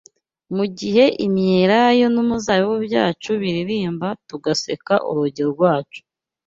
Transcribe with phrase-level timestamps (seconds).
[0.55, 6.01] Mugihe imyelayo n'umuzabibu byacu biririmba tugaseka urugi rwacu